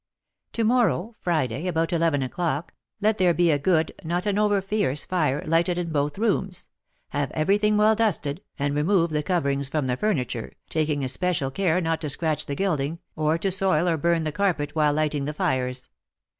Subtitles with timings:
[0.53, 5.43] "To morrow (Friday), about eleven o'clock, let there be a good (not an overfierce) fire
[5.45, 6.69] lighted in both rooms;
[7.09, 12.01] have everything well dusted, and remove the coverings from the furniture, taking especial care not
[12.01, 15.91] to scratch the gilding, or to soil or burn the carpet while lighting the fires.